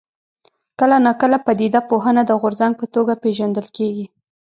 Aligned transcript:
کله 0.79 0.97
ناکله 1.05 1.37
پدیده 1.45 1.81
پوهنه 1.89 2.21
د 2.27 2.31
غورځنګ 2.41 2.73
په 2.77 2.85
توګه 2.95 3.13
پېژندل 3.23 3.67
کېږي. 3.77 4.05